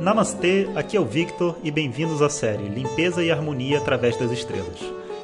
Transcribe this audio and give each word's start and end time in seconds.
Namastê, 0.00 0.66
aqui 0.74 0.96
é 0.96 1.00
o 1.00 1.04
Victor 1.04 1.58
e 1.62 1.70
bem-vindos 1.70 2.22
à 2.22 2.30
série 2.30 2.70
Limpeza 2.70 3.22
e 3.22 3.30
Harmonia 3.30 3.76
através 3.76 4.16
das 4.16 4.30
Estrelas. 4.30 4.80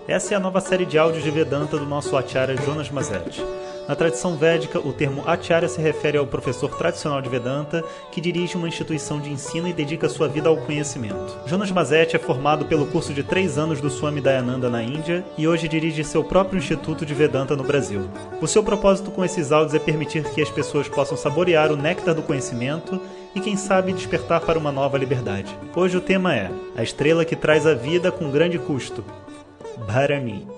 Essa 0.07 0.35
é 0.35 0.37
a 0.37 0.41
nova 0.41 0.61
série 0.61 0.85
de 0.85 0.99
áudios 0.99 1.25
de 1.25 1.31
Vedanta 1.31 1.79
do 1.79 1.87
nosso 1.87 2.15
Acharya 2.15 2.59
Jonas 2.59 2.91
Mazetti. 2.91 3.43
Na 3.89 3.95
tradição 3.95 4.37
védica, 4.37 4.81
o 4.81 4.93
termo 4.93 5.23
Acharya 5.27 5.69
se 5.69 5.81
refere 5.81 6.19
ao 6.19 6.27
professor 6.27 6.77
tradicional 6.77 7.23
de 7.23 7.29
Vedanta 7.29 7.85
que 8.11 8.21
dirige 8.21 8.57
uma 8.57 8.67
instituição 8.67 9.21
de 9.21 9.31
ensino 9.31 9.69
e 9.69 9.73
dedica 9.73 10.09
sua 10.09 10.27
vida 10.27 10.49
ao 10.49 10.57
conhecimento. 10.57 11.39
Jonas 11.47 11.71
Mazetti 11.71 12.17
é 12.17 12.19
formado 12.19 12.65
pelo 12.65 12.87
curso 12.87 13.15
de 13.15 13.23
três 13.23 13.57
anos 13.57 13.81
do 13.81 13.89
Swami 13.89 14.21
Dayananda 14.21 14.69
na 14.69 14.83
Índia 14.83 15.25
e 15.39 15.47
hoje 15.47 15.69
dirige 15.69 16.03
seu 16.03 16.25
próprio 16.25 16.59
Instituto 16.59 17.07
de 17.07 17.15
Vedanta 17.15 17.55
no 17.55 17.63
Brasil. 17.63 18.09
O 18.41 18.49
seu 18.49 18.63
propósito 18.63 19.13
com 19.13 19.25
esses 19.25 19.53
áudios 19.53 19.75
é 19.75 19.79
permitir 19.79 20.25
que 20.31 20.43
as 20.43 20.51
pessoas 20.51 20.89
possam 20.89 21.17
saborear 21.17 21.71
o 21.71 21.77
néctar 21.77 22.15
do 22.15 22.23
conhecimento 22.23 23.01
e, 23.37 23.41
quem 23.41 23.57
sabe, 23.57 23.93
despertar 23.93 24.41
para 24.41 24.59
uma 24.59 24.73
nova 24.73 24.99
liberdade. 24.99 25.57
Hoje 25.77 25.97
o 25.97 26.01
tema 26.01 26.35
é 26.35 26.51
A 26.77 26.83
Estrela 26.83 27.25
que 27.25 27.37
Traz 27.37 27.67
a 27.67 27.75
Vida 27.75 28.11
com 28.11 28.33
Grande 28.33 28.59
Custo. 28.59 29.05
Bharani. 29.87 30.49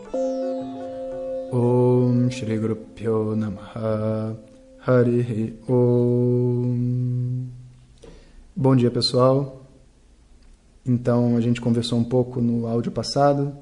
Shri 2.31 2.59
Pyo 2.95 3.35
Namaha 3.35 4.37
Harihi 4.87 5.55
Om 5.69 7.47
Bom 8.55 8.75
dia 8.75 8.91
pessoal. 8.91 9.65
Então 10.85 11.37
a 11.37 11.41
gente 11.41 11.61
conversou 11.61 11.99
um 11.99 12.05
pouco 12.05 12.41
no 12.41 12.67
áudio 12.67 12.91
passado 12.91 13.57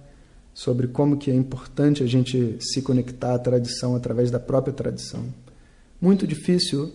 sobre 0.54 0.86
como 0.88 1.16
que 1.16 1.30
é 1.30 1.34
importante 1.34 2.02
a 2.02 2.06
gente 2.06 2.56
se 2.60 2.80
conectar 2.80 3.34
à 3.34 3.38
tradição 3.38 3.94
através 3.94 4.30
da 4.30 4.40
própria 4.40 4.72
tradição. 4.72 5.22
Muito 6.00 6.26
difícil 6.26 6.92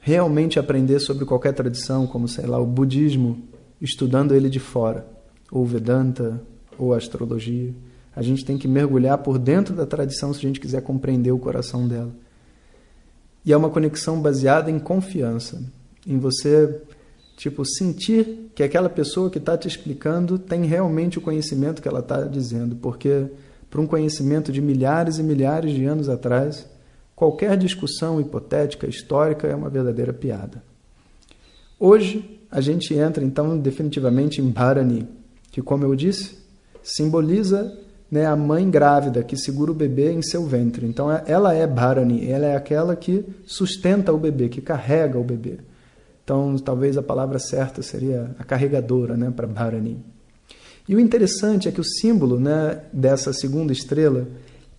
realmente 0.00 0.58
aprender 0.58 1.00
sobre 1.00 1.24
qualquer 1.24 1.52
tradição, 1.52 2.06
como 2.06 2.26
sei 2.26 2.46
lá, 2.46 2.58
o 2.58 2.66
budismo, 2.66 3.42
estudando 3.80 4.34
ele 4.34 4.48
de 4.48 4.58
fora, 4.58 5.06
ou 5.50 5.66
Vedanta, 5.66 6.40
ou 6.78 6.94
astrologia. 6.94 7.74
A 8.18 8.22
gente 8.22 8.44
tem 8.44 8.58
que 8.58 8.66
mergulhar 8.66 9.16
por 9.18 9.38
dentro 9.38 9.76
da 9.76 9.86
tradição 9.86 10.34
se 10.34 10.40
a 10.40 10.42
gente 10.42 10.58
quiser 10.58 10.82
compreender 10.82 11.30
o 11.30 11.38
coração 11.38 11.86
dela. 11.86 12.10
E 13.46 13.52
é 13.52 13.56
uma 13.56 13.70
conexão 13.70 14.20
baseada 14.20 14.72
em 14.72 14.78
confiança, 14.80 15.62
em 16.04 16.18
você 16.18 16.82
tipo 17.36 17.64
sentir 17.64 18.50
que 18.56 18.64
aquela 18.64 18.88
pessoa 18.88 19.30
que 19.30 19.38
está 19.38 19.56
te 19.56 19.68
explicando 19.68 20.36
tem 20.36 20.64
realmente 20.64 21.16
o 21.16 21.20
conhecimento 21.20 21.80
que 21.80 21.86
ela 21.86 22.00
está 22.00 22.22
dizendo, 22.24 22.74
porque 22.74 23.26
para 23.70 23.80
um 23.80 23.86
conhecimento 23.86 24.50
de 24.50 24.60
milhares 24.60 25.20
e 25.20 25.22
milhares 25.22 25.72
de 25.72 25.84
anos 25.84 26.08
atrás, 26.08 26.66
qualquer 27.14 27.56
discussão 27.56 28.20
hipotética 28.20 28.88
histórica 28.88 29.46
é 29.46 29.54
uma 29.54 29.70
verdadeira 29.70 30.12
piada. 30.12 30.60
Hoje 31.78 32.40
a 32.50 32.60
gente 32.60 32.92
entra 32.94 33.22
então 33.22 33.56
definitivamente 33.56 34.42
em 34.42 34.50
Bharani, 34.50 35.06
que 35.52 35.62
como 35.62 35.84
eu 35.84 35.94
disse 35.94 36.36
simboliza 36.82 37.86
né, 38.10 38.26
a 38.26 38.34
mãe 38.34 38.68
grávida 38.70 39.22
que 39.22 39.36
segura 39.36 39.70
o 39.70 39.74
bebê 39.74 40.12
em 40.12 40.22
seu 40.22 40.44
ventre. 40.46 40.86
Então 40.86 41.10
é, 41.12 41.22
ela 41.26 41.54
é 41.54 41.66
Bharani, 41.66 42.30
ela 42.30 42.46
é 42.46 42.56
aquela 42.56 42.96
que 42.96 43.24
sustenta 43.46 44.12
o 44.12 44.18
bebê, 44.18 44.48
que 44.48 44.60
carrega 44.60 45.18
o 45.18 45.24
bebê. 45.24 45.58
Então 46.24 46.56
talvez 46.58 46.96
a 46.96 47.02
palavra 47.02 47.38
certa 47.38 47.82
seria 47.82 48.34
a 48.38 48.44
carregadora 48.44 49.16
né, 49.16 49.30
para 49.34 49.46
Bharani. 49.46 49.98
E 50.88 50.94
o 50.94 51.00
interessante 51.00 51.68
é 51.68 51.72
que 51.72 51.80
o 51.80 51.84
símbolo 51.84 52.40
né, 52.40 52.80
dessa 52.92 53.32
segunda 53.32 53.72
estrela 53.72 54.26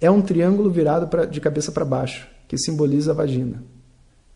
é 0.01 0.09
um 0.09 0.21
triângulo 0.21 0.69
virado 0.69 1.07
pra, 1.07 1.25
de 1.25 1.39
cabeça 1.39 1.71
para 1.71 1.85
baixo, 1.85 2.27
que 2.47 2.57
simboliza 2.57 3.11
a 3.11 3.13
vagina. 3.13 3.61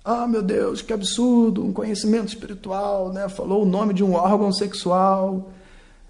Ah, 0.05 0.27
meu 0.27 0.41
Deus, 0.41 0.81
que 0.81 0.91
absurdo! 0.91 1.63
Um 1.63 1.71
conhecimento 1.71 2.27
espiritual, 2.27 3.13
né? 3.13 3.29
Falou 3.29 3.63
o 3.63 3.65
nome 3.65 3.93
de 3.93 4.03
um 4.03 4.13
órgão 4.13 4.51
sexual. 4.51 5.49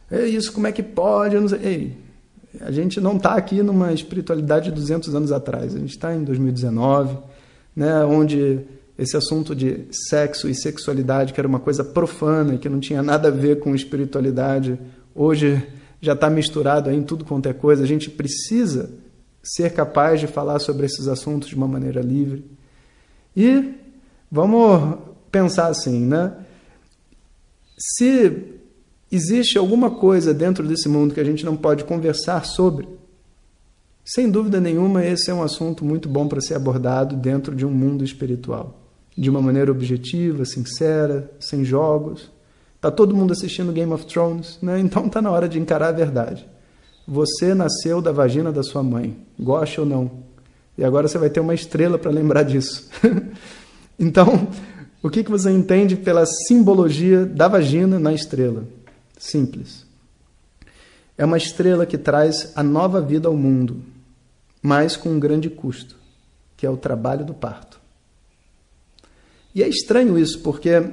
É 0.10 0.26
isso, 0.26 0.52
como 0.52 0.66
é 0.66 0.72
que 0.72 0.82
pode? 0.82 1.36
Eu 1.36 1.42
não 1.42 1.48
sei. 1.48 1.60
Ei, 1.64 1.98
a 2.60 2.72
gente 2.72 3.02
não 3.02 3.18
está 3.18 3.36
aqui 3.36 3.62
numa 3.64 3.94
espiritualidade 3.94 4.66
de 4.66 4.76
200 4.76 5.16
anos 5.16 5.32
atrás. 5.32 5.76
A 5.76 5.80
gente 5.80 5.92
está 5.92 6.14
em 6.14 6.24
2019, 6.24 7.18
né? 7.76 8.04
Onde 8.06 8.62
esse 8.98 9.18
assunto 9.18 9.56
de 9.56 9.88
sexo 9.92 10.48
e 10.48 10.54
sexualidade, 10.54 11.34
que 11.34 11.40
era 11.40 11.48
uma 11.48 11.60
coisa 11.60 11.84
profana, 11.84 12.58
que 12.58 12.70
não 12.70 12.80
tinha 12.80 13.02
nada 13.02 13.30
a 13.30 13.32
ver 13.32 13.60
com 13.60 13.74
espiritualidade, 13.74 14.80
hoje 15.16 15.62
já 16.00 16.14
está 16.14 16.30
misturado 16.30 16.92
em 16.92 17.02
tudo 17.02 17.26
quanto 17.26 17.50
é 17.50 17.54
coisa. 17.54 17.84
A 17.84 17.88
gente 17.88 18.10
precisa 18.10 18.92
ser 19.42 19.74
capaz 19.74 20.20
de 20.20 20.28
falar 20.28 20.60
sobre 20.60 20.86
esses 20.86 21.08
assuntos 21.08 21.50
de 21.50 21.56
uma 21.56 21.68
maneira 21.68 22.02
livre. 22.02 22.46
E 23.36 23.74
vamos 24.32 25.00
pensar 25.32 25.68
assim, 25.68 26.06
né? 26.06 26.34
Se 27.78 28.62
existe 29.16 29.58
alguma 29.58 29.92
coisa 29.92 30.34
dentro 30.34 30.68
desse 30.68 30.90
mundo 30.90 31.14
que 31.14 31.20
a 31.20 31.24
gente 31.24 31.46
não 31.46 31.56
pode 31.56 31.84
conversar 31.84 32.46
sobre, 32.46 32.88
sem 34.06 34.30
dúvida 34.30 34.60
nenhuma, 34.60 35.06
esse 35.06 35.32
é 35.32 35.34
um 35.34 35.42
assunto 35.42 35.86
muito 35.86 36.10
bom 36.10 36.28
para 36.28 36.42
ser 36.42 36.56
abordado 36.56 37.16
dentro 37.16 37.56
de 37.56 37.66
um 37.66 37.72
mundo 37.72 38.04
espiritual, 38.04 38.78
de 39.18 39.30
uma 39.30 39.42
maneira 39.42 39.72
objetiva, 39.72 40.44
sincera, 40.44 41.32
sem 41.40 41.64
jogos. 41.64 42.30
Tá 42.82 42.92
todo 42.92 43.16
mundo 43.16 43.32
assistindo 43.32 43.72
Game 43.72 43.94
of 43.94 44.06
Thrones, 44.06 44.60
né? 44.62 44.78
Então 44.78 45.08
tá 45.08 45.22
na 45.22 45.32
hora 45.32 45.48
de 45.48 45.58
encarar 45.58 45.88
a 45.88 45.94
verdade. 45.94 46.46
Você 47.08 47.54
nasceu 47.54 48.02
da 48.02 48.12
vagina 48.12 48.52
da 48.52 48.62
sua 48.62 48.84
mãe, 48.84 49.16
goste 49.40 49.80
ou 49.80 49.86
não. 49.86 50.12
E 50.78 50.84
agora 50.84 51.08
você 51.08 51.18
vai 51.18 51.30
ter 51.30 51.40
uma 51.40 51.54
estrela 51.54 51.98
para 51.98 52.12
lembrar 52.12 52.44
disso. 52.44 52.90
então, 53.98 54.50
o 55.02 55.10
que, 55.10 55.24
que 55.24 55.32
você 55.32 55.50
entende 55.50 55.96
pela 55.96 56.26
simbologia 56.26 57.26
da 57.26 57.48
vagina 57.48 57.98
na 57.98 58.12
estrela? 58.12 58.66
Simples. 59.18 59.86
É 61.18 61.26
uma 61.26 61.38
estrela 61.38 61.86
que 61.86 61.98
traz 61.98 62.52
a 62.56 62.64
nova 62.64 63.02
vida 63.02 63.28
ao 63.28 63.36
mundo, 63.36 63.82
mas 64.62 64.98
com 64.98 65.10
um 65.10 65.20
grande 65.20 65.50
custo, 65.50 65.96
que 66.58 66.66
é 66.66 66.70
o 66.70 66.78
trabalho 66.78 67.26
do 67.26 67.34
parto. 67.34 67.80
E 69.54 69.62
é 69.62 69.68
estranho 69.68 70.18
isso, 70.18 70.40
porque 70.40 70.84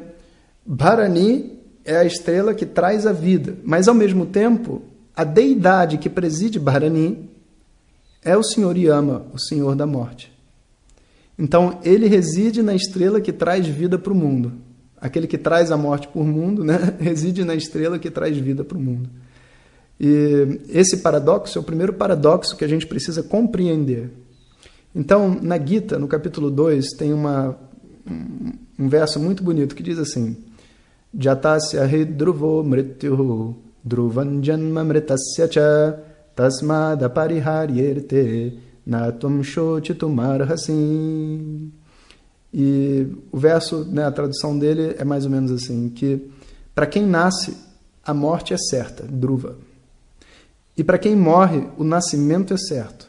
Bharani 0.64 1.58
é 1.84 1.96
a 1.96 2.04
estrela 2.04 2.54
que 2.54 2.66
traz 2.66 3.06
a 3.06 3.12
vida, 3.12 3.56
mas 3.64 3.88
ao 3.88 3.94
mesmo 3.94 4.26
tempo, 4.26 4.82
a 5.16 5.24
deidade 5.24 5.98
que 5.98 6.10
preside 6.10 6.58
Bharani 6.58 7.30
é 8.22 8.36
o 8.36 8.42
Senhor 8.42 8.76
Yama, 8.76 9.26
o 9.32 9.38
Senhor 9.38 9.74
da 9.74 9.86
morte. 9.86 10.30
Então, 11.38 11.80
ele 11.82 12.06
reside 12.06 12.62
na 12.62 12.74
estrela 12.74 13.20
que 13.20 13.32
traz 13.32 13.66
vida 13.66 13.98
para 13.98 14.12
o 14.12 14.16
mundo. 14.16 14.52
Aquele 15.00 15.26
que 15.26 15.38
traz 15.38 15.72
a 15.72 15.76
morte 15.76 16.08
para 16.08 16.20
o 16.20 16.24
mundo 16.24 16.64
né, 16.64 16.78
reside 17.00 17.44
na 17.44 17.54
estrela 17.54 17.98
que 17.98 18.10
traz 18.10 18.36
vida 18.36 18.62
para 18.62 18.76
o 18.76 18.80
mundo. 18.80 19.08
E 19.98 20.60
esse 20.68 20.98
paradoxo 20.98 21.58
é 21.58 21.60
o 21.60 21.64
primeiro 21.64 21.92
paradoxo 21.92 22.56
que 22.56 22.64
a 22.64 22.68
gente 22.68 22.86
precisa 22.86 23.22
compreender. 23.22 24.10
Então, 24.94 25.38
na 25.40 25.58
Gita, 25.58 25.98
no 25.98 26.08
capítulo 26.08 26.50
2, 26.50 26.90
tem 26.98 27.12
uma, 27.12 27.56
um 28.78 28.88
verso 28.88 29.20
muito 29.20 29.42
bonito 29.42 29.74
que 29.74 29.82
diz 29.82 29.98
assim: 29.98 30.36
Jatasya 31.16 31.86
hidruvo 31.86 32.64
mrityu 32.64 33.56
dhruvan 33.84 34.42
janma 34.42 34.84
mritasya 34.84 35.48
cha 35.48 35.98
tasmad 36.34 37.02
apariharyerte 37.02 38.58
natum 38.86 39.42
shochitumarhasi. 39.42 41.70
E 42.52 43.06
o 43.30 43.38
verso, 43.38 43.84
né, 43.84 44.04
a 44.04 44.10
tradução 44.10 44.58
dele 44.58 44.94
é 44.98 45.04
mais 45.04 45.24
ou 45.24 45.30
menos 45.30 45.50
assim, 45.52 45.88
que 45.88 46.30
para 46.74 46.86
quem 46.86 47.06
nasce, 47.06 47.56
a 48.04 48.12
morte 48.12 48.52
é 48.52 48.58
certa, 48.58 49.04
druva. 49.04 49.56
E 50.76 50.82
para 50.82 50.98
quem 50.98 51.14
morre, 51.14 51.68
o 51.76 51.84
nascimento 51.84 52.54
é 52.54 52.56
certo. 52.56 53.08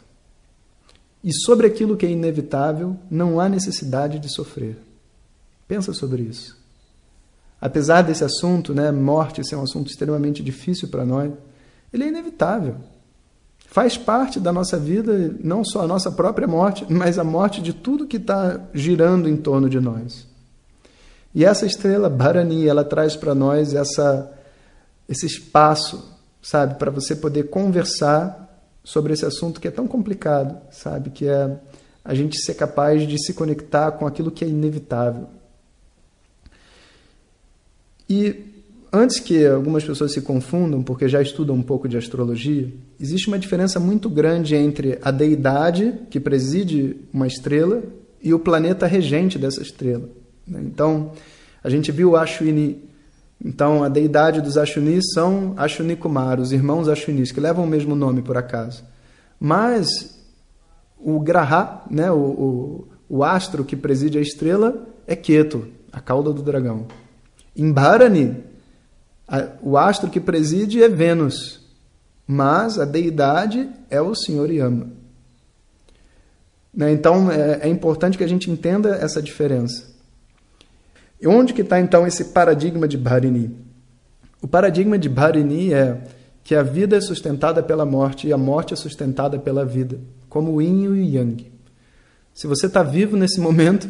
E 1.24 1.32
sobre 1.34 1.68
aquilo 1.68 1.96
que 1.96 2.06
é 2.06 2.10
inevitável, 2.10 2.98
não 3.10 3.40
há 3.40 3.48
necessidade 3.48 4.20
de 4.20 4.34
sofrer. 4.34 4.78
Pensa 5.68 5.94
sobre 5.94 6.24
isso. 6.24 6.60
Apesar 7.60 8.02
desse 8.02 8.24
assunto, 8.24 8.74
né, 8.74 8.92
morte 8.92 9.48
ser 9.48 9.56
um 9.56 9.64
assunto 9.64 9.90
extremamente 9.90 10.42
difícil 10.44 10.88
para 10.88 11.06
nós, 11.06 11.32
ele 11.94 12.04
é 12.04 12.08
inevitável. 12.08 12.76
Faz 13.72 13.98
parte 13.98 14.38
da 14.38 14.52
nossa 14.52 14.78
vida, 14.78 15.34
não 15.42 15.64
só 15.64 15.84
a 15.84 15.88
nossa 15.88 16.12
própria 16.12 16.46
morte, 16.46 16.86
mas 16.90 17.18
a 17.18 17.24
morte 17.24 17.62
de 17.62 17.72
tudo 17.72 18.06
que 18.06 18.18
está 18.18 18.60
girando 18.74 19.30
em 19.30 19.38
torno 19.38 19.70
de 19.70 19.80
nós. 19.80 20.28
E 21.34 21.46
essa 21.46 21.66
estrela 21.66 22.10
Bharani, 22.10 22.68
ela 22.68 22.84
traz 22.84 23.16
para 23.16 23.34
nós 23.34 23.74
essa, 23.74 24.30
esse 25.08 25.26
espaço, 25.26 26.04
sabe, 26.42 26.76
para 26.76 26.92
você 26.92 27.16
poder 27.16 27.44
conversar 27.44 28.62
sobre 28.84 29.14
esse 29.14 29.26
assunto 29.26 29.62
que 29.62 29.70
é 29.70 29.72
tão 29.72 29.88
complicado, 29.88 30.58
sabe, 30.70 31.10
que 31.10 31.26
é 31.26 31.58
a 32.04 32.14
gente 32.14 32.38
ser 32.42 32.56
capaz 32.56 33.08
de 33.08 33.18
se 33.24 33.34
conectar 33.34 33.94
com 33.94 34.06
aquilo 34.06 34.32
que 34.32 34.44
é 34.44 34.50
inevitável. 34.50 35.30
E 38.10 38.51
antes 38.92 39.20
que 39.20 39.46
algumas 39.46 39.84
pessoas 39.84 40.14
se 40.14 40.22
confundam, 40.22 40.84
porque 40.84 41.08
já 41.08 41.22
estudam 41.22 41.56
um 41.56 41.62
pouco 41.62 41.88
de 41.88 41.98
astrologia, 41.98 42.72
existe 43.00 43.28
uma 43.28 43.40
diferença 43.40 43.80
muito 43.80 44.10
grande 44.10 44.56
entre 44.56 45.00
a 45.02 45.12
deidade 45.12 45.94
que 46.10 46.20
preside 46.20 46.98
uma 47.14 47.28
estrela 47.28 47.84
e 48.22 48.34
o 48.34 48.40
planeta 48.40 48.86
regente 48.86 49.40
dessa 49.40 49.62
estrela. 49.62 50.10
Né? 50.48 50.62
Então, 50.66 51.12
a 51.64 51.70
gente 51.70 51.92
viu 51.92 52.16
Ashwini 52.16 52.90
Então, 53.44 53.84
a 53.84 53.90
deidade 53.90 54.42
dos 54.42 54.58
Ashunis 54.58 55.14
são 55.14 55.54
Ashuni 55.58 55.96
Kumar, 55.96 56.40
os 56.40 56.52
irmãos 56.52 56.88
Ashunis, 56.88 57.32
que 57.32 57.40
levam 57.40 57.66
o 57.66 57.68
mesmo 57.68 57.96
nome 57.96 58.22
por 58.22 58.38
acaso. 58.38 58.84
Mas 59.40 60.20
o 61.00 61.20
Graha, 61.20 61.84
né, 61.90 62.12
o, 62.12 62.16
o, 62.16 62.88
o 63.10 63.24
astro 63.24 63.66
que 63.66 63.76
preside 63.76 64.20
a 64.20 64.22
estrela, 64.22 64.88
é 65.08 65.16
Keto, 65.16 65.68
a 65.92 66.00
cauda 66.00 66.32
do 66.32 66.44
dragão. 66.44 66.86
Em 67.56 67.72
Bharani, 67.72 68.51
o 69.62 69.78
astro 69.78 70.10
que 70.10 70.20
preside 70.20 70.84
é 70.84 70.90
Vênus, 70.90 71.62
mas 72.28 72.78
a 72.80 72.86
deidade 72.86 73.70
é 73.90 74.02
o 74.02 74.14
Senhor 74.14 74.52
Yama. 74.52 74.90
Né, 76.74 76.92
então, 76.92 77.32
é, 77.32 77.62
é 77.64 77.68
importante 77.68 78.18
que 78.18 78.24
a 78.24 78.28
gente 78.28 78.50
entenda 78.50 78.96
essa 78.96 79.22
diferença. 79.22 79.92
E 81.22 81.28
onde 81.28 81.54
que 81.54 81.62
está 81.62 81.80
então 81.80 82.08
esse 82.08 82.26
paradigma 82.26 82.88
de 82.88 82.98
Bharini? 82.98 83.56
O 84.42 84.48
paradigma 84.48 84.98
de 84.98 85.08
Bharini 85.08 85.74
é 85.74 86.02
que 86.44 86.56
a 86.56 86.64
vida 86.64 86.98
é 86.98 87.02
sustentada 87.02 87.62
pela 87.62 87.86
morte 87.86 88.28
e 88.28 88.34
a 88.34 88.38
morte 88.38 88.74
é 88.74 88.78
sustentada 88.78 89.38
pela 89.38 89.64
vida, 89.64 90.00
como 90.28 90.54
o 90.54 90.62
yin 90.62 90.84
e 90.84 90.88
o 90.88 90.96
yang. 90.96 91.52
Se 92.34 92.48
você 92.48 92.66
está 92.66 92.82
vivo 92.82 93.16
nesse 93.16 93.40
momento, 93.40 93.88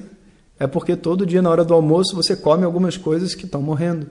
é 0.59 0.67
porque 0.67 0.95
todo 0.95 1.25
dia 1.25 1.41
na 1.41 1.49
hora 1.49 1.63
do 1.63 1.73
almoço 1.73 2.15
você 2.15 2.35
come 2.35 2.65
algumas 2.65 2.97
coisas 2.97 3.33
que 3.33 3.45
estão 3.45 3.61
morrendo. 3.61 4.07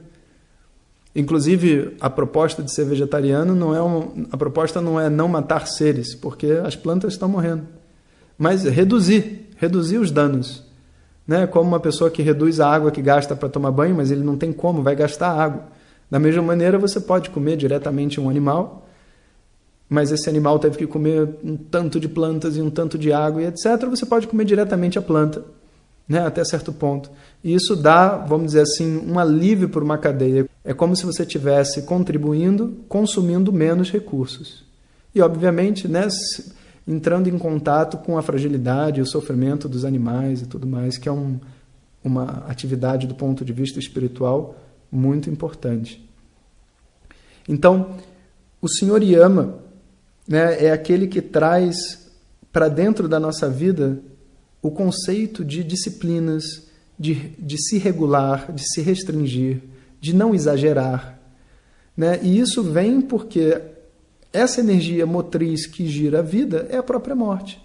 Inclusive, 1.14 1.96
a 2.00 2.08
proposta 2.08 2.62
de 2.62 2.72
ser 2.72 2.84
vegetariano 2.84 3.54
não 3.54 3.74
é 3.74 3.82
um, 3.82 4.26
a 4.30 4.36
proposta 4.36 4.80
não 4.80 5.00
é 5.00 5.10
não 5.10 5.26
matar 5.26 5.66
seres, 5.66 6.14
porque 6.14 6.46
as 6.64 6.76
plantas 6.76 7.14
estão 7.14 7.28
morrendo, 7.28 7.66
mas 8.38 8.64
reduzir, 8.64 9.48
reduzir 9.56 9.98
os 9.98 10.10
danos 10.10 10.70
né? 11.30 11.46
Como 11.46 11.68
uma 11.68 11.78
pessoa 11.78 12.10
que 12.10 12.22
reduz 12.22 12.58
a 12.58 12.68
água 12.68 12.90
que 12.90 13.00
gasta 13.00 13.36
para 13.36 13.48
tomar 13.48 13.70
banho, 13.70 13.94
mas 13.94 14.10
ele 14.10 14.24
não 14.24 14.36
tem 14.36 14.52
como, 14.52 14.82
vai 14.82 14.96
gastar 14.96 15.30
água. 15.30 15.62
Da 16.10 16.18
mesma 16.18 16.42
maneira, 16.42 16.76
você 16.76 16.98
pode 16.98 17.30
comer 17.30 17.56
diretamente 17.56 18.20
um 18.20 18.28
animal, 18.28 18.88
mas 19.88 20.10
esse 20.10 20.28
animal 20.28 20.58
teve 20.58 20.76
que 20.76 20.88
comer 20.88 21.28
um 21.44 21.56
tanto 21.56 22.00
de 22.00 22.08
plantas 22.08 22.56
e 22.56 22.60
um 22.60 22.68
tanto 22.68 22.98
de 22.98 23.12
água 23.12 23.40
e 23.42 23.46
etc. 23.46 23.86
Você 23.88 24.04
pode 24.04 24.26
comer 24.26 24.44
diretamente 24.44 24.98
a 24.98 25.02
planta, 25.02 25.44
né? 26.10 26.26
até 26.26 26.44
certo 26.44 26.72
ponto. 26.72 27.08
E 27.42 27.54
isso 27.54 27.76
dá, 27.76 28.16
vamos 28.16 28.48
dizer 28.48 28.62
assim, 28.62 28.98
um 29.06 29.16
alívio 29.16 29.68
para 29.68 29.84
uma 29.84 29.96
cadeia. 29.96 30.48
É 30.64 30.74
como 30.74 30.96
se 30.96 31.06
você 31.06 31.22
estivesse 31.22 31.82
contribuindo, 31.82 32.78
consumindo 32.88 33.52
menos 33.52 33.92
recursos. 33.92 34.64
E, 35.14 35.22
obviamente, 35.22 35.86
né, 35.86 36.08
entrando 36.86 37.28
em 37.28 37.38
contato 37.38 37.96
com 37.98 38.18
a 38.18 38.22
fragilidade 38.22 38.98
e 38.98 39.02
o 39.02 39.06
sofrimento 39.06 39.68
dos 39.68 39.84
animais 39.84 40.42
e 40.42 40.46
tudo 40.46 40.66
mais, 40.66 40.98
que 40.98 41.08
é 41.08 41.12
um, 41.12 41.38
uma 42.02 42.44
atividade 42.48 43.06
do 43.06 43.14
ponto 43.14 43.44
de 43.44 43.52
vista 43.52 43.78
espiritual 43.78 44.56
muito 44.90 45.30
importante. 45.30 46.04
Então, 47.48 47.94
o 48.60 48.68
Senhor 48.68 49.00
Yama 49.00 49.60
né, 50.26 50.66
é 50.66 50.72
aquele 50.72 51.06
que 51.06 51.22
traz 51.22 52.10
para 52.52 52.68
dentro 52.68 53.08
da 53.08 53.20
nossa 53.20 53.48
vida 53.48 54.02
o 54.62 54.70
conceito 54.70 55.44
de 55.44 55.64
disciplinas, 55.64 56.66
de, 56.98 57.14
de 57.38 57.56
se 57.58 57.78
regular, 57.78 58.52
de 58.52 58.62
se 58.72 58.80
restringir, 58.82 59.62
de 60.00 60.14
não 60.14 60.34
exagerar. 60.34 61.18
Né? 61.96 62.20
E 62.22 62.38
isso 62.38 62.62
vem 62.62 63.00
porque 63.00 63.60
essa 64.32 64.60
energia 64.60 65.06
motriz 65.06 65.66
que 65.66 65.86
gira 65.86 66.20
a 66.20 66.22
vida 66.22 66.66
é 66.70 66.76
a 66.76 66.82
própria 66.82 67.14
morte. 67.14 67.60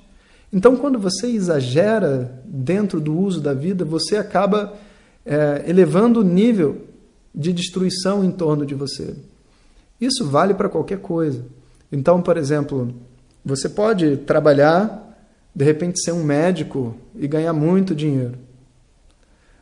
Então, 0.51 0.75
quando 0.77 0.97
você 0.97 1.27
exagera 1.27 2.41
dentro 2.45 3.01
do 3.01 3.17
uso 3.17 3.41
da 3.41 3.53
vida, 3.53 3.83
você 3.83 4.15
acaba 4.15 4.73
é, 5.25 5.63
elevando 5.67 6.21
o 6.21 6.23
nível 6.23 6.81
de 7.33 7.51
destruição 7.51 8.23
em 8.23 8.31
torno 8.31 8.65
de 8.65 8.73
você. 8.73 9.15
Isso 9.99 10.25
vale 10.25 10.53
para 10.53 10.69
qualquer 10.69 10.99
coisa. 10.99 11.43
Então, 11.91 12.21
por 12.21 12.37
exemplo, 12.37 12.93
você 13.43 13.67
pode 13.67 14.17
trabalhar, 14.17 15.04
de 15.55 15.63
repente 15.63 16.03
ser 16.03 16.11
um 16.11 16.23
médico 16.23 16.95
e 17.15 17.27
ganhar 17.27 17.53
muito 17.53 17.95
dinheiro. 17.95 18.33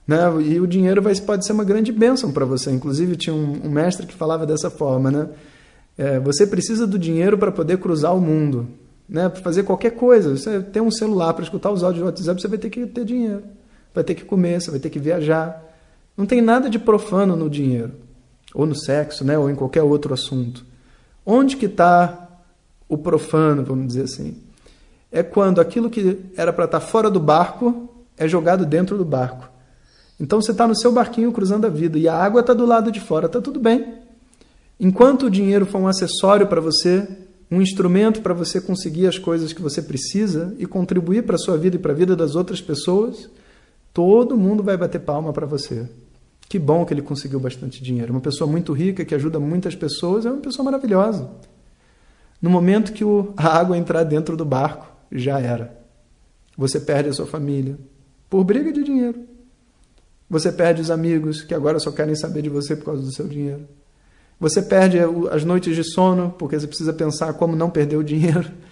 Né? 0.08 0.18
E 0.42 0.60
o 0.60 0.66
dinheiro 0.66 1.02
vai, 1.02 1.16
pode 1.16 1.46
ser 1.46 1.54
uma 1.54 1.64
grande 1.64 1.92
bênção 1.92 2.32
para 2.32 2.46
você. 2.46 2.72
Inclusive, 2.72 3.16
tinha 3.16 3.34
um, 3.34 3.68
um 3.68 3.70
mestre 3.70 4.08
que 4.08 4.14
falava 4.14 4.46
dessa 4.46 4.70
forma, 4.70 5.12
né? 5.12 5.30
É, 5.96 6.20
você 6.20 6.48
precisa 6.48 6.88
do 6.88 6.98
dinheiro 6.98 7.38
para 7.38 7.52
poder 7.52 7.78
cruzar 7.78 8.16
o 8.16 8.20
mundo, 8.20 8.68
né? 9.08 9.30
para 9.30 9.42
fazer 9.42 9.62
qualquer 9.62 9.92
coisa. 9.92 10.36
Você 10.36 10.60
tem 10.60 10.82
um 10.82 10.90
celular 10.90 11.34
para 11.36 11.44
escutar 11.44 11.72
os 11.72 11.84
áudios 11.84 12.02
do 12.02 12.06
WhatsApp, 12.08 12.42
você 12.42 12.48
vai 12.48 12.58
ter 12.58 12.72
que 12.72 12.88
ter 12.88 13.06
dinheiro. 13.06 13.44
Vai 13.94 14.04
ter 14.04 14.16
que 14.16 14.26
comer, 14.26 14.60
você 14.60 14.72
vai 14.72 14.80
ter 14.80 14.90
que 14.90 14.98
viajar. 14.98 15.64
Não 16.18 16.26
tem 16.26 16.42
nada 16.42 16.68
de 16.68 16.80
profano 16.80 17.36
no 17.36 17.48
dinheiro, 17.48 17.92
ou 18.56 18.66
no 18.66 18.76
sexo, 18.76 19.24
né? 19.24 19.38
ou 19.38 19.48
em 19.52 19.56
qualquer 19.56 19.84
outro 19.84 20.16
assunto. 20.16 20.66
Onde 21.24 21.56
que 21.56 21.68
está 21.68 22.28
o 22.90 22.98
profano, 22.98 23.64
vamos 23.64 23.88
dizer 23.88 24.04
assim? 24.04 24.36
É 25.14 25.22
quando 25.22 25.62
aquilo 25.62 25.92
que 25.92 26.20
era 26.36 26.52
para 26.52 26.66
estar 26.66 26.80
tá 26.80 26.86
fora 26.86 27.10
do 27.10 27.20
barco 27.20 27.88
é 28.18 28.28
jogado 28.28 28.66
dentro 28.66 28.98
do 28.98 29.06
barco. 29.06 29.48
Então 30.20 30.42
você 30.42 30.52
está 30.52 30.68
no 30.68 30.76
seu 30.76 30.92
barquinho 30.92 31.32
cruzando 31.32 31.66
a 31.66 31.70
vida 31.70 32.00
e 32.00 32.08
a 32.08 32.16
água 32.16 32.42
está 32.42 32.54
do 32.54 32.66
lado 32.66 32.92
de 32.92 33.00
fora, 33.00 33.28
está 33.28 33.40
tudo 33.40 33.60
bem. 33.60 34.00
Enquanto 34.80 35.28
o 35.28 35.30
dinheiro 35.30 35.66
for 35.68 35.80
um 35.80 35.88
acessório 35.88 36.48
para 36.48 36.60
você, 36.60 37.08
um 37.50 37.62
instrumento 37.62 38.22
para 38.22 38.34
você 38.34 38.60
conseguir 38.60 39.06
as 39.06 39.20
coisas 39.20 39.54
que 39.54 39.62
você 39.62 39.82
precisa 39.82 40.56
e 40.58 40.66
contribuir 40.66 41.24
para 41.24 41.36
a 41.36 41.40
sua 41.40 41.58
vida 41.58 41.76
e 41.76 41.80
para 41.80 41.92
a 41.92 41.96
vida 41.96 42.16
das 42.16 42.36
outras 42.36 42.60
pessoas, 42.60 43.30
todo 43.94 44.36
mundo 44.36 44.64
vai 44.64 44.76
bater 44.76 45.00
palma 45.00 45.32
para 45.32 45.46
você. 45.46 45.88
Que 46.50 46.58
bom 46.58 46.86
que 46.86 46.94
ele 46.94 47.02
conseguiu 47.02 47.40
bastante 47.40 47.84
dinheiro. 47.84 48.12
Uma 48.12 48.22
pessoa 48.22 48.50
muito 48.50 48.74
rica 48.74 49.06
que 49.06 49.14
ajuda 49.14 49.40
muitas 49.40 49.76
pessoas 49.76 50.26
é 50.26 50.32
uma 50.32 50.42
pessoa 50.42 50.66
maravilhosa. 50.66 51.30
No 52.42 52.50
momento 52.50 52.92
que 52.92 53.04
a 53.38 53.48
água 53.48 53.78
entrar 53.78 54.04
dentro 54.04 54.36
do 54.36 54.44
barco, 54.44 54.93
já 55.14 55.40
era. 55.40 55.78
Você 56.58 56.80
perde 56.80 57.10
a 57.10 57.14
sua 57.14 57.26
família 57.26 57.78
por 58.30 58.44
briga 58.44 58.72
de 58.72 58.84
dinheiro. 58.84 59.26
Você 60.30 60.52
perde 60.52 60.82
os 60.82 60.90
amigos 60.90 61.44
que 61.44 61.54
agora 61.54 61.80
só 61.80 61.92
querem 61.92 62.16
saber 62.16 62.42
de 62.42 62.50
você 62.50 62.76
por 62.76 62.86
causa 62.86 63.04
do 63.04 63.14
seu 63.14 63.28
dinheiro. 63.28 63.68
Você 64.40 64.62
perde 64.62 64.98
as 65.32 65.46
noites 65.46 65.76
de 65.76 65.84
sono, 65.84 66.36
porque 66.38 66.60
você 66.60 66.68
precisa 66.68 66.92
pensar 66.92 67.34
como 67.34 67.56
não 67.56 67.70
perder 67.70 67.98
o 67.98 68.04
dinheiro. 68.04 68.52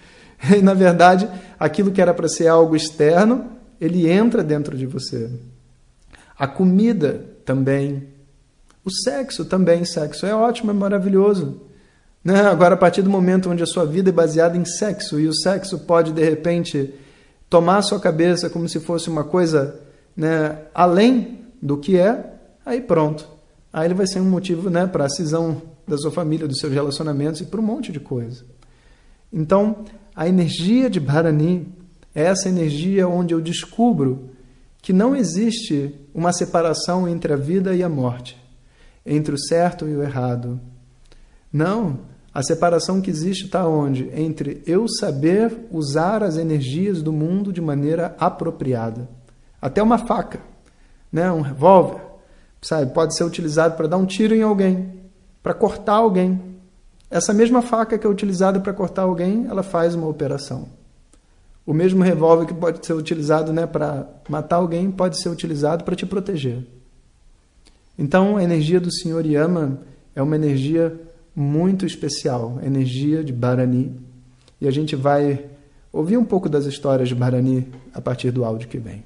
E, 0.52 0.60
na 0.60 0.74
verdade, 0.74 1.28
aquilo 1.56 1.92
que 1.92 2.02
era 2.02 2.12
para 2.12 2.28
ser 2.28 2.48
algo 2.48 2.74
externo, 2.74 3.52
ele 3.80 4.10
entra 4.10 4.42
dentro 4.42 4.76
de 4.76 4.86
você. 4.86 5.30
A 6.36 6.48
comida 6.48 7.24
também. 7.44 8.08
O 8.84 8.90
sexo 8.90 9.44
também. 9.44 9.84
Sexo 9.84 10.26
é 10.26 10.34
ótimo, 10.34 10.72
é 10.72 10.74
maravilhoso. 10.74 11.60
Né? 12.24 12.40
Agora, 12.42 12.74
a 12.74 12.78
partir 12.78 13.02
do 13.02 13.10
momento 13.10 13.50
onde 13.50 13.62
a 13.62 13.66
sua 13.66 13.84
vida 13.84 14.10
é 14.10 14.12
baseada 14.12 14.56
em 14.56 14.64
sexo 14.64 15.18
e 15.18 15.26
o 15.26 15.34
sexo 15.34 15.80
pode, 15.80 16.12
de 16.12 16.22
repente, 16.22 16.94
tomar 17.50 17.78
a 17.78 17.82
sua 17.82 17.98
cabeça 17.98 18.48
como 18.48 18.68
se 18.68 18.80
fosse 18.80 19.10
uma 19.10 19.24
coisa 19.24 19.80
né, 20.16 20.58
além 20.74 21.40
do 21.60 21.76
que 21.76 21.98
é, 21.98 22.34
aí 22.64 22.80
pronto 22.80 23.32
aí 23.72 23.86
ele 23.86 23.94
vai 23.94 24.06
ser 24.06 24.20
um 24.20 24.28
motivo 24.28 24.68
né, 24.68 24.86
para 24.86 25.06
a 25.06 25.08
cisão 25.08 25.62
da 25.88 25.96
sua 25.96 26.10
família, 26.10 26.46
dos 26.46 26.58
seus 26.58 26.72
relacionamentos 26.72 27.40
e 27.40 27.46
para 27.46 27.60
um 27.60 27.64
monte 27.64 27.90
de 27.90 27.98
coisa. 27.98 28.44
Então, 29.32 29.84
a 30.14 30.28
energia 30.28 30.90
de 30.90 31.00
Bharani 31.00 31.66
é 32.14 32.24
essa 32.24 32.48
energia 32.48 33.08
onde 33.08 33.32
eu 33.32 33.40
descubro 33.40 34.30
que 34.82 34.92
não 34.92 35.16
existe 35.16 35.94
uma 36.14 36.32
separação 36.32 37.08
entre 37.08 37.32
a 37.32 37.36
vida 37.36 37.74
e 37.74 37.82
a 37.82 37.88
morte, 37.88 38.36
entre 39.06 39.34
o 39.34 39.38
certo 39.38 39.88
e 39.88 39.96
o 39.96 40.02
errado. 40.02 40.60
Não, 41.52 42.00
a 42.32 42.42
separação 42.42 43.00
que 43.00 43.10
existe 43.10 43.44
está 43.44 43.66
onde? 43.66 44.10
Entre 44.14 44.62
eu 44.66 44.86
saber 44.88 45.68
usar 45.70 46.22
as 46.22 46.36
energias 46.36 47.02
do 47.02 47.12
mundo 47.12 47.52
de 47.52 47.60
maneira 47.60 48.14
apropriada. 48.18 49.08
Até 49.60 49.82
uma 49.82 49.98
faca, 49.98 50.40
né? 51.12 51.30
um 51.30 51.40
revólver 51.40 52.12
Sabe? 52.62 52.92
Pode 52.92 53.16
ser 53.16 53.24
utilizado 53.24 53.76
para 53.76 53.88
dar 53.88 53.96
um 53.96 54.06
tiro 54.06 54.34
em 54.34 54.42
alguém, 54.42 55.00
para 55.42 55.52
cortar 55.52 55.94
alguém. 55.94 56.40
Essa 57.10 57.34
mesma 57.34 57.60
faca 57.60 57.98
que 57.98 58.06
é 58.06 58.08
utilizada 58.08 58.60
para 58.60 58.72
cortar 58.72 59.02
alguém, 59.02 59.46
ela 59.48 59.64
faz 59.64 59.96
uma 59.96 60.06
operação. 60.06 60.68
O 61.66 61.74
mesmo 61.74 62.02
revólver 62.02 62.46
que 62.46 62.54
pode 62.54 62.86
ser 62.86 62.92
utilizado 62.92 63.52
né, 63.52 63.66
para 63.66 64.06
matar 64.28 64.56
alguém 64.56 64.90
pode 64.90 65.20
ser 65.20 65.28
utilizado 65.28 65.82
para 65.82 65.96
te 65.96 66.06
proteger. 66.06 66.64
Então, 67.98 68.36
a 68.36 68.44
energia 68.44 68.80
do 68.80 68.92
Senhor 68.92 69.26
Yama 69.26 69.80
é 70.14 70.22
uma 70.22 70.36
energia 70.36 70.98
muito 71.34 71.86
especial, 71.86 72.58
energia 72.62 73.24
de 73.24 73.32
Bharani. 73.32 73.92
E 74.60 74.68
a 74.68 74.70
gente 74.70 74.94
vai 74.94 75.46
ouvir 75.92 76.16
um 76.16 76.24
pouco 76.24 76.48
das 76.48 76.66
histórias 76.66 77.08
de 77.08 77.14
Bharani 77.14 77.66
a 77.92 78.00
partir 78.00 78.30
do 78.30 78.44
áudio 78.44 78.68
que 78.68 78.78
vem. 78.78 79.04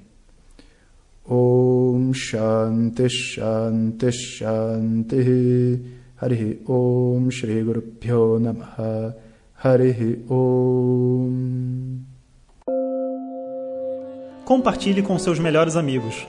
Om 1.29 2.13
Shanti 2.15 3.09
Shanti 3.09 4.13
Shanti 4.13 5.83
Om 6.69 7.31
Shri 7.31 7.63
Guru 7.65 7.83
Pyo 7.83 8.39
Namaha 8.39 9.17
Hari 9.57 10.25
Om 10.29 11.99
Compartilhe 14.45 15.03
com 15.03 15.19
seus 15.19 15.41
melhores 15.41 15.75
amigos 15.75 16.29